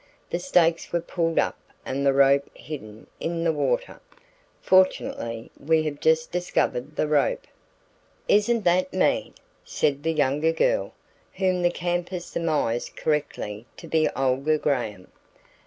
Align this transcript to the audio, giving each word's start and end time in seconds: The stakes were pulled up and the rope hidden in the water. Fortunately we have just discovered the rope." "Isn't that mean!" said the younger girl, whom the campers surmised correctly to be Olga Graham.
The 0.31 0.39
stakes 0.39 0.91
were 0.91 0.99
pulled 0.99 1.37
up 1.37 1.59
and 1.85 2.03
the 2.03 2.11
rope 2.11 2.49
hidden 2.55 3.05
in 3.19 3.43
the 3.43 3.51
water. 3.51 3.99
Fortunately 4.59 5.51
we 5.63 5.83
have 5.83 5.99
just 5.99 6.31
discovered 6.31 6.95
the 6.95 7.07
rope." 7.07 7.45
"Isn't 8.27 8.63
that 8.63 8.91
mean!" 8.95 9.35
said 9.63 10.01
the 10.01 10.11
younger 10.11 10.53
girl, 10.53 10.93
whom 11.35 11.61
the 11.61 11.69
campers 11.69 12.25
surmised 12.25 12.95
correctly 12.95 13.67
to 13.77 13.87
be 13.87 14.09
Olga 14.15 14.57
Graham. 14.57 15.11